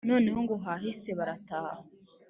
[0.09, 1.75] noneho ngo bahise barataha.